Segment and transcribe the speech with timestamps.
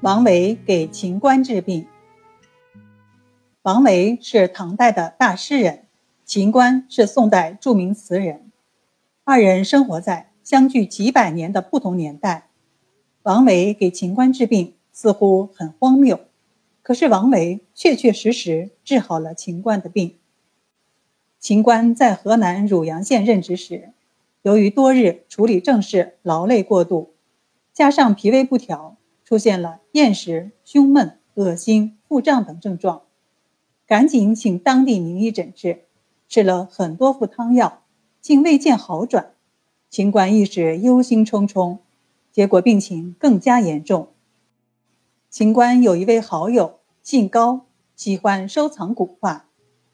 [0.00, 1.84] 王维给秦观治病。
[3.62, 5.86] 王维是唐代的大诗人，
[6.24, 8.52] 秦观是宋代著名词人，
[9.24, 12.48] 二人生活在相距几百年的不同年代。
[13.24, 16.20] 王维给秦观治病似乎很荒谬，
[16.82, 20.14] 可是王维确确实实治好了秦观的病。
[21.40, 23.90] 秦观在河南汝阳县任职时，
[24.42, 27.14] 由于多日处理政事，劳累过度，
[27.72, 28.96] 加上脾胃不调。
[29.28, 33.02] 出现了厌食、胸闷、恶心、腹胀等症状，
[33.86, 35.84] 赶紧请当地名医诊治，
[36.26, 37.82] 吃了很多副汤药，
[38.22, 39.34] 竟未见好转。
[39.90, 41.76] 秦观一时忧心忡忡，
[42.32, 44.08] 结果病情更加严重。
[45.28, 49.44] 秦观有一位好友，姓高，喜欢收藏古画，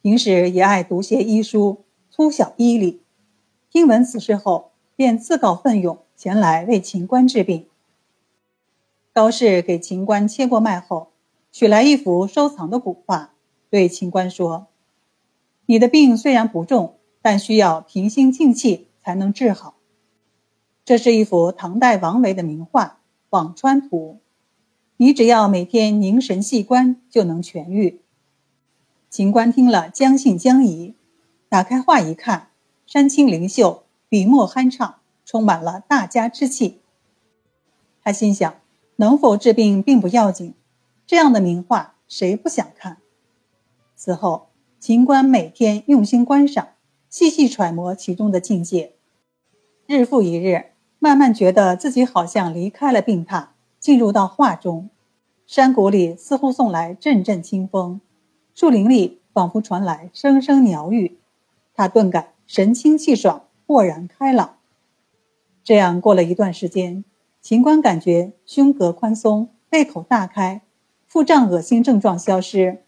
[0.01, 3.03] 平时也爱读些医书，粗晓医理。
[3.69, 7.67] 听闻此事后，便自告奋勇前来为秦观治病。
[9.15, 11.13] 高氏给秦观切过脉后，
[11.53, 13.33] 取来一幅收藏的古画，
[13.71, 14.67] 对秦观说
[15.67, 19.77] ：“你的病虽然不重，但需要平心静气才能治好。
[20.85, 22.99] 这是一幅唐代王维的名画
[23.31, 24.19] 《辋川图》，
[24.97, 28.01] 你只要每天凝神细观，就能痊愈。”
[29.09, 30.97] 秦观听了，将信将疑，
[31.49, 32.49] 打开画一看，
[32.85, 36.81] 山清灵秀，笔墨酣畅，充满了大家之气。
[38.03, 38.64] 他心想。
[38.97, 40.55] 能否治病并不要紧，
[41.07, 42.99] 这样的名画谁不想看？
[43.97, 46.69] 此后，秦观每天用心观赏，
[47.09, 48.93] 细细揣摩其中的境界。
[49.87, 50.67] 日复一日，
[50.99, 53.49] 慢慢觉得自己好像离开了病榻，
[53.81, 54.91] 进入到画中。
[55.47, 58.01] 山谷里似乎送来阵阵清风，
[58.55, 61.19] 树林里仿佛传来声声鸟语，
[61.75, 64.57] 他顿感神清气爽，豁然开朗。
[65.63, 67.05] 这样过了一段时间。
[67.45, 70.63] 秦观感觉胸膈宽松，胃口大开，
[71.07, 72.79] 腹胀恶心症状消失，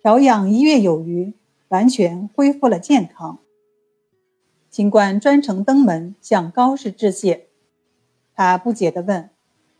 [0.00, 1.34] 调养一月有余，
[1.66, 3.40] 完全恢复了健康。
[4.70, 7.48] 秦观专程登门向高氏致谢，
[8.36, 9.30] 他不解地问：“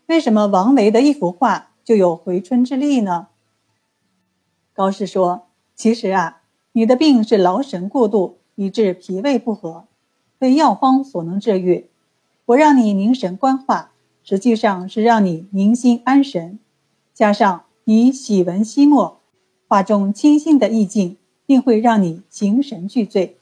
[0.07, 3.29] 为什么王维的一幅画就有回春之力呢？”
[4.75, 5.47] 高氏说
[5.77, 6.41] ：“其实啊，
[6.73, 9.85] 你的病是劳神过度，以致脾胃不和，
[10.37, 11.87] 非药方所能治愈。
[12.47, 13.91] 我让你凝神观画。”
[14.29, 16.59] 实际上是让你宁心安神，
[17.15, 19.19] 加上你喜文吸墨，
[19.67, 21.17] 画中清新的意境，
[21.47, 23.37] 定会让你形神俱醉。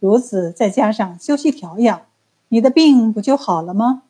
[0.00, 2.02] 如此再加上休息调养，
[2.48, 4.02] 你的病不就好了吗？